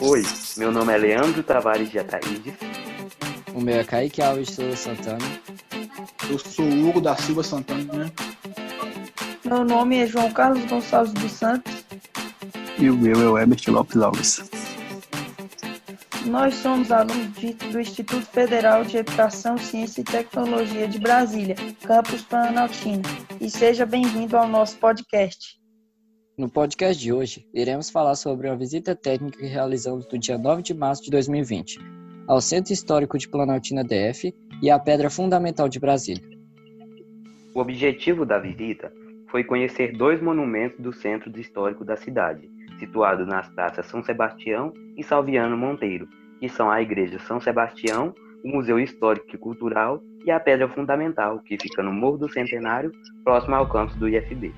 Oi, 0.00 0.22
meu 0.56 0.72
nome 0.72 0.92
é 0.92 0.98
Leandro 0.98 1.42
Tavares 1.42 1.88
de 1.88 2.00
Ataídes. 2.00 2.54
O 3.54 3.60
meu 3.60 3.76
é 3.76 3.84
Kaique 3.84 4.20
Alves 4.20 4.48
de 4.48 4.54
Souza 4.54 4.76
Santana. 4.76 5.24
Eu 6.28 6.36
sou 6.38 6.66
Hugo 6.66 7.00
da 7.00 7.14
Silva 7.16 7.44
Santana. 7.44 8.12
Meu 9.44 9.64
nome 9.64 9.98
é 9.98 10.06
João 10.06 10.32
Carlos 10.32 10.64
Gonçalves 10.64 11.12
dos 11.12 11.30
Santos. 11.30 11.84
E 12.76 12.90
o 12.90 12.96
meu 12.96 13.22
é 13.22 13.28
o 13.28 13.38
Herbert 13.38 13.62
Lopes 13.68 13.96
Alves. 13.96 14.50
Nós 16.26 16.54
somos 16.56 16.90
alunos 16.90 17.28
do 17.70 17.80
Instituto 17.80 18.26
Federal 18.26 18.84
de 18.84 18.96
Educação, 18.96 19.56
Ciência 19.56 20.00
e 20.00 20.04
Tecnologia 20.04 20.88
de 20.88 20.98
Brasília, 20.98 21.54
campus 21.86 22.22
Planaltina. 22.22 23.02
E 23.40 23.48
seja 23.48 23.86
bem-vindo 23.86 24.36
ao 24.36 24.48
nosso 24.48 24.76
podcast. 24.78 25.63
No 26.36 26.50
podcast 26.50 27.00
de 27.00 27.12
hoje, 27.12 27.46
iremos 27.54 27.90
falar 27.90 28.16
sobre 28.16 28.48
uma 28.48 28.56
visita 28.56 28.96
técnica 28.96 29.38
que 29.38 29.46
realizamos 29.46 30.04
no 30.10 30.18
dia 30.18 30.36
9 30.36 30.62
de 30.62 30.74
março 30.74 31.04
de 31.04 31.10
2020, 31.12 31.78
ao 32.26 32.40
Centro 32.40 32.72
Histórico 32.72 33.16
de 33.16 33.28
Planaltina 33.28 33.84
DF 33.84 34.34
e 34.60 34.68
à 34.68 34.76
Pedra 34.76 35.08
Fundamental 35.08 35.68
de 35.68 35.78
Brasília. 35.78 36.24
O 37.54 37.60
objetivo 37.60 38.26
da 38.26 38.40
visita 38.40 38.92
foi 39.30 39.44
conhecer 39.44 39.96
dois 39.96 40.20
monumentos 40.20 40.80
do 40.80 40.92
Centro 40.92 41.30
Histórico 41.38 41.84
da 41.84 41.96
cidade, 41.96 42.50
situados 42.80 43.28
nas 43.28 43.48
praças 43.50 43.86
São 43.86 44.02
Sebastião 44.02 44.72
e 44.96 45.04
Salviano 45.04 45.56
Monteiro, 45.56 46.08
que 46.40 46.48
são 46.48 46.68
a 46.68 46.82
Igreja 46.82 47.20
São 47.20 47.40
Sebastião, 47.40 48.12
o 48.44 48.48
Museu 48.48 48.80
Histórico 48.80 49.28
e 49.32 49.38
Cultural 49.38 50.02
e 50.26 50.32
a 50.32 50.40
Pedra 50.40 50.68
Fundamental, 50.68 51.38
que 51.38 51.56
fica 51.56 51.80
no 51.80 51.92
Morro 51.92 52.18
do 52.18 52.28
Centenário, 52.28 52.90
próximo 53.22 53.54
ao 53.54 53.68
campus 53.68 53.94
do 53.94 54.08
IFB. 54.08 54.52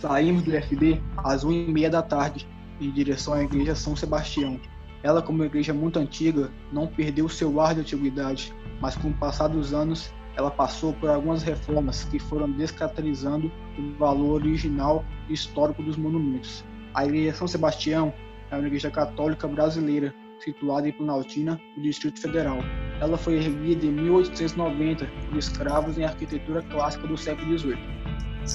Saímos 0.00 0.44
do 0.44 0.50
FB 0.50 0.98
às 1.18 1.44
1h30 1.44 1.90
da 1.90 2.00
tarde, 2.00 2.48
em 2.80 2.90
direção 2.90 3.34
à 3.34 3.42
igreja 3.42 3.74
São 3.74 3.94
Sebastião. 3.94 4.58
Ela, 5.02 5.20
como 5.20 5.44
igreja 5.44 5.74
muito 5.74 5.98
antiga, 5.98 6.50
não 6.72 6.86
perdeu 6.86 7.28
seu 7.28 7.60
ar 7.60 7.74
de 7.74 7.80
antiguidade, 7.80 8.50
mas 8.80 8.96
com 8.96 9.08
o 9.08 9.12
passar 9.12 9.48
dos 9.48 9.74
anos, 9.74 10.10
ela 10.36 10.50
passou 10.50 10.94
por 10.94 11.10
algumas 11.10 11.42
reformas 11.42 12.04
que 12.04 12.18
foram 12.18 12.50
descaracterizando 12.50 13.52
o 13.78 13.98
valor 13.98 14.40
original 14.40 15.04
e 15.28 15.34
histórico 15.34 15.82
dos 15.82 15.98
monumentos. 15.98 16.64
A 16.94 17.04
igreja 17.04 17.34
São 17.34 17.46
Sebastião 17.46 18.10
é 18.50 18.56
uma 18.56 18.66
igreja 18.66 18.90
católica 18.90 19.46
brasileira, 19.46 20.14
situada 20.38 20.88
em 20.88 20.92
Planaltina, 20.92 21.60
no 21.76 21.82
Distrito 21.82 22.22
Federal. 22.22 22.58
Ela 23.02 23.18
foi 23.18 23.34
erguida 23.34 23.84
em 23.84 23.92
1890 23.92 25.06
por 25.28 25.36
escravos 25.36 25.98
em 25.98 26.04
arquitetura 26.04 26.62
clássica 26.62 27.06
do 27.06 27.18
século 27.18 27.58
XVIII. 27.58 27.99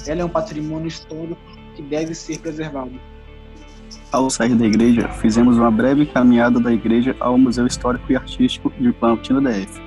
Ela 0.06 0.22
é 0.22 0.24
um 0.24 0.28
patrimônio 0.28 0.88
histórico 0.88 1.40
que 1.74 1.82
deve 1.82 2.14
ser 2.14 2.38
preservado. 2.38 2.92
Ao 4.10 4.30
sair 4.30 4.54
da 4.54 4.64
igreja, 4.64 5.08
fizemos 5.08 5.58
uma 5.58 5.70
breve 5.70 6.06
caminhada 6.06 6.58
da 6.58 6.72
igreja 6.72 7.14
ao 7.20 7.36
Museu 7.36 7.66
Histórico 7.66 8.10
e 8.10 8.16
Artístico 8.16 8.72
de 8.78 8.92
Planaltina 8.92 9.40
DF. 9.40 9.80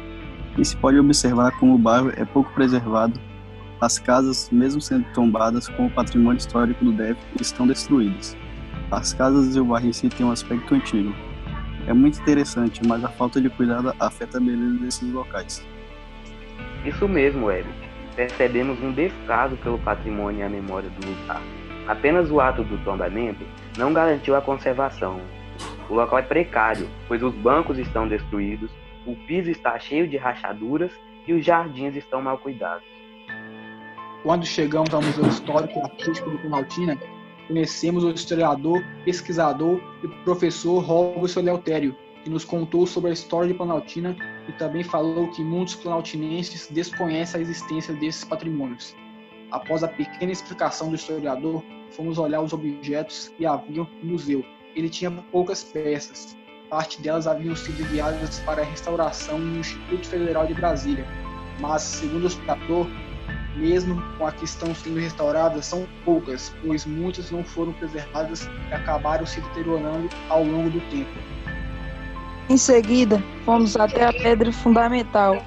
E 0.58 0.66
se 0.66 0.76
pode 0.78 1.00
observar 1.00 1.58
como 1.58 1.76
o 1.76 1.78
bairro 1.78 2.12
é 2.16 2.26
pouco 2.26 2.52
preservado, 2.54 3.20
as 3.82 3.98
casas, 3.98 4.50
mesmo 4.52 4.82
sendo 4.82 5.06
tombadas 5.14 5.70
com 5.70 5.86
o 5.86 5.90
patrimônio 5.90 6.38
histórico 6.38 6.84
do 6.84 6.92
DF, 6.92 7.18
estão 7.40 7.66
destruídas. 7.66 8.36
As 8.92 9.14
casas 9.14 9.56
e 9.56 9.60
o 9.60 9.66
bairro 9.66 9.88
em 9.88 9.94
si 9.94 10.10
têm 10.10 10.26
um 10.26 10.32
aspecto 10.32 10.76
antigo. 10.76 11.14
É 11.88 11.94
muito 11.94 12.20
interessante, 12.20 12.86
mas 12.86 13.04
a 13.04 13.10
falta 13.10 13.40
de 13.40 13.50
cuidado 13.50 13.94
afeta 14.00 14.38
a 14.38 14.42
beleza 14.42 14.80
desses 14.80 15.14
locais. 15.14 15.66
Isso 16.86 17.08
mesmo, 17.08 17.50
Eric 17.50 17.89
percebemos 18.20 18.78
um 18.84 18.92
descaso 18.92 19.56
pelo 19.56 19.80
patrimônio 19.80 20.42
e 20.42 20.44
a 20.44 20.50
memória 20.50 20.90
do 20.90 21.08
lugar. 21.08 21.42
Apenas 21.88 22.30
o 22.30 22.42
ato 22.42 22.66
do 22.66 22.78
tombamento 22.84 23.46
não 23.78 23.94
garantiu 23.94 24.36
a 24.36 24.42
conservação. 24.42 25.22
O 25.90 25.94
local 25.94 26.20
é 26.20 26.22
precário, 26.22 26.90
pois 27.08 27.24
os 27.24 27.34
bancos 27.36 27.80
estão 27.80 28.10
destruídos, 28.10 28.70
o 29.08 29.16
piso 29.26 29.50
está 29.50 29.80
cheio 29.80 30.06
de 30.06 30.18
rachaduras 30.18 30.92
e 31.26 31.32
os 31.32 31.46
jardins 31.46 31.96
estão 31.96 32.22
mal 32.22 32.38
cuidados. 32.38 32.84
Quando 34.22 34.46
chegamos 34.46 34.94
ao 34.94 35.02
Museu 35.02 35.26
Histórico 35.26 35.80
e 35.80 35.82
Artístico 35.82 36.30
do 36.30 36.40
Planaltina, 36.40 36.98
conhecemos 37.48 38.04
o 38.04 38.12
historiador, 38.12 38.84
pesquisador 39.06 39.80
e 40.04 40.10
professor 40.26 40.80
Robson 40.84 41.40
Leotério, 41.40 41.96
que 42.30 42.34
nos 42.34 42.46
contou 42.46 42.86
sobre 42.86 43.10
a 43.10 43.14
história 43.14 43.48
de 43.48 43.56
Planaltina 43.56 44.16
e 44.48 44.52
também 44.54 44.84
falou 44.84 45.32
que 45.32 45.44
muitos 45.44 45.74
planaltinenses 45.74 46.68
desconhecem 46.70 47.40
a 47.40 47.42
existência 47.42 47.92
desses 47.96 48.24
patrimônios. 48.24 48.96
Após 49.50 49.84
a 49.84 49.88
pequena 49.88 50.32
explicação 50.32 50.90
do 50.90 50.96
historiador, 50.96 51.64
fomos 51.90 52.20
olhar 52.20 52.42
os 52.42 52.54
objetos 52.54 53.34
que 53.36 53.48
haviam 53.48 53.88
no 54.04 54.12
museu. 54.12 54.46
Ele 54.76 54.90
tinha 54.90 55.10
poucas 55.10 55.64
peças. 55.64 56.38
Parte 56.70 57.02
delas 57.02 57.26
haviam 57.26 57.56
sido 57.56 57.82
enviadas 57.82 58.40
para 58.42 58.64
restauração 58.64 59.40
no 59.40 59.60
Instituto 59.60 60.08
Federal 60.08 60.46
de 60.46 60.54
Brasília. 60.54 61.08
Mas, 61.60 61.82
segundo 61.82 62.26
o 62.26 62.28
historiador, 62.28 62.88
mesmo 63.56 64.00
com 64.20 64.28
as 64.28 64.36
que 64.36 64.46
estão 64.46 64.76
sendo 64.76 65.00
restauradas, 65.00 65.66
são 65.66 65.88
poucas, 66.06 66.54
pois 66.64 66.86
muitas 66.86 67.32
não 67.32 67.44
foram 67.44 67.74
preservadas 67.74 68.48
e 68.70 68.74
acabaram 68.74 69.26
se 69.26 69.42
deteriorando 69.42 70.08
ao 70.30 70.44
longo 70.44 70.70
do 70.70 70.80
tempo. 70.92 71.39
Em 72.50 72.58
seguida, 72.58 73.24
fomos 73.46 73.76
até 73.76 74.06
a 74.06 74.12
Pedra 74.12 74.52
Fundamental, 74.52 75.38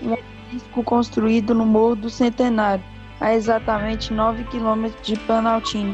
um 0.00 0.12
obelisco 0.12 0.84
construído 0.84 1.52
no 1.52 1.66
Morro 1.66 1.96
do 1.96 2.08
Centenário, 2.08 2.84
a 3.20 3.34
exatamente 3.34 4.12
9 4.12 4.44
quilômetros 4.44 5.04
de 5.04 5.18
Planaltina. 5.18 5.92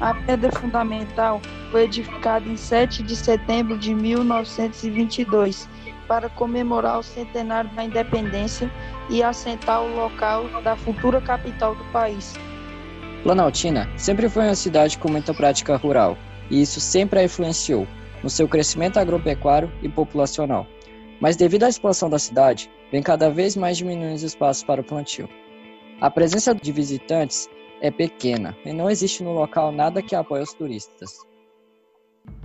A 0.00 0.12
Pedra 0.14 0.50
Fundamental 0.50 1.40
foi 1.70 1.84
edificada 1.84 2.48
em 2.48 2.56
7 2.56 3.04
de 3.04 3.14
setembro 3.14 3.78
de 3.78 3.94
1922 3.94 5.68
para 6.08 6.28
comemorar 6.30 6.98
o 6.98 7.02
centenário 7.04 7.70
da 7.70 7.84
independência 7.84 8.68
e 9.08 9.22
assentar 9.22 9.82
o 9.82 9.94
local 9.94 10.48
da 10.64 10.74
futura 10.74 11.20
capital 11.20 11.76
do 11.76 11.84
país. 11.92 12.34
Planaltina 13.22 13.88
sempre 13.96 14.28
foi 14.28 14.46
uma 14.46 14.56
cidade 14.56 14.98
com 14.98 15.08
muita 15.08 15.32
prática 15.32 15.76
rural, 15.76 16.18
e 16.50 16.60
isso 16.60 16.80
sempre 16.80 17.20
a 17.20 17.24
influenciou 17.24 17.86
no 18.22 18.30
seu 18.30 18.48
crescimento 18.48 18.98
agropecuário 18.98 19.70
e 19.82 19.88
populacional. 19.88 20.66
Mas 21.20 21.36
devido 21.36 21.64
à 21.64 21.68
expansão 21.68 22.08
da 22.08 22.18
cidade, 22.18 22.70
vem 22.92 23.02
cada 23.02 23.30
vez 23.30 23.56
mais 23.56 23.76
diminuindo 23.76 24.14
os 24.14 24.22
espaços 24.22 24.62
para 24.62 24.80
o 24.80 24.84
plantio. 24.84 25.28
A 26.00 26.10
presença 26.10 26.54
de 26.54 26.72
visitantes 26.72 27.48
é 27.80 27.90
pequena 27.90 28.56
e 28.64 28.72
não 28.72 28.90
existe 28.90 29.22
no 29.22 29.32
local 29.32 29.72
nada 29.72 30.02
que 30.02 30.14
apoie 30.14 30.42
os 30.42 30.54
turistas. 30.54 31.10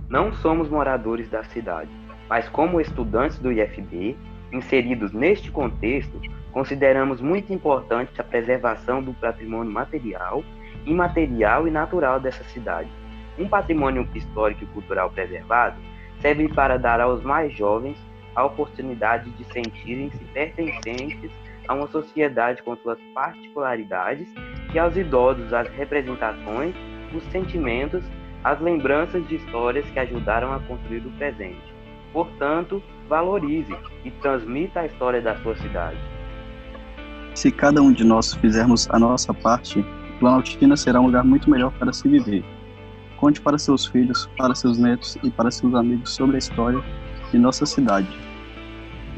Não 0.08 0.32
somos 0.32 0.68
moradores 0.68 1.28
da 1.28 1.42
cidade, 1.44 1.90
mas 2.28 2.48
como 2.48 2.80
estudantes 2.80 3.38
do 3.38 3.52
IFB, 3.52 4.16
inseridos 4.52 5.12
neste 5.12 5.50
contexto, 5.50 6.20
consideramos 6.52 7.20
muito 7.20 7.52
importante 7.52 8.20
a 8.20 8.24
preservação 8.24 9.02
do 9.02 9.12
patrimônio 9.14 9.72
material, 9.72 10.44
imaterial 10.84 11.66
e 11.66 11.70
natural 11.70 12.20
dessa 12.20 12.44
cidade 12.44 12.90
um 13.38 13.48
patrimônio 13.48 14.08
histórico 14.14 14.64
e 14.64 14.66
cultural 14.68 15.10
preservado 15.10 15.76
serve 16.20 16.48
para 16.48 16.78
dar 16.78 17.00
aos 17.00 17.22
mais 17.22 17.52
jovens 17.52 17.98
a 18.34 18.44
oportunidade 18.44 19.30
de 19.30 19.44
sentirem-se 19.52 20.24
pertencentes 20.32 21.30
a 21.68 21.74
uma 21.74 21.86
sociedade 21.86 22.62
com 22.62 22.76
suas 22.76 22.98
particularidades 23.14 24.28
e 24.72 24.78
aos 24.78 24.96
idosos 24.96 25.52
as 25.52 25.68
representações, 25.68 26.74
os 27.14 27.22
sentimentos, 27.24 28.04
as 28.42 28.60
lembranças 28.60 29.26
de 29.28 29.36
histórias 29.36 29.88
que 29.90 29.98
ajudaram 29.98 30.52
a 30.52 30.60
construir 30.60 31.06
o 31.06 31.10
presente. 31.12 31.74
Portanto, 32.12 32.82
valorize 33.08 33.74
e 34.04 34.10
transmita 34.10 34.80
a 34.80 34.86
história 34.86 35.20
da 35.20 35.36
sua 35.36 35.56
cidade. 35.56 35.98
Se 37.34 37.50
cada 37.50 37.82
um 37.82 37.92
de 37.92 38.04
nós 38.04 38.34
fizermos 38.34 38.88
a 38.90 38.98
nossa 38.98 39.32
parte, 39.34 39.84
Planaltina 40.20 40.76
será 40.76 41.00
um 41.00 41.06
lugar 41.06 41.24
muito 41.24 41.50
melhor 41.50 41.72
para 41.72 41.92
se 41.92 42.08
viver. 42.08 42.44
Conte 43.24 43.40
para 43.40 43.56
seus 43.56 43.86
filhos, 43.86 44.28
para 44.36 44.54
seus 44.54 44.76
netos 44.76 45.16
e 45.22 45.30
para 45.30 45.50
seus 45.50 45.74
amigos 45.74 46.10
sobre 46.10 46.36
a 46.36 46.38
história 46.38 46.78
de 47.32 47.38
nossa 47.38 47.64
cidade 47.64 48.06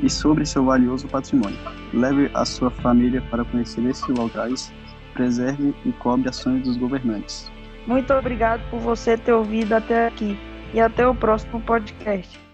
e 0.01 0.09
sobre 0.09 0.47
seu 0.47 0.65
valioso 0.65 1.09
patrimônio. 1.09 1.59
Leve 1.93 2.31
a 2.33 2.45
sua 2.45 2.71
família 2.71 3.21
para 3.23 3.45
conhecer 3.45 3.85
esses 3.85 4.07
locais, 4.07 4.73
preserve 5.13 5.75
e 5.85 5.91
cobre 5.91 6.29
ações 6.29 6.63
dos 6.63 6.77
governantes. 6.77 7.51
Muito 7.85 8.15
obrigado 8.15 8.63
por 8.71 8.79
você 8.79 9.19
ter 9.19 9.33
ouvido 9.33 9.73
até 9.73 10.07
aqui 10.07 10.39
e 10.73 10.79
até 10.79 11.05
o 11.05 11.13
próximo 11.13 11.61
podcast. 11.63 12.46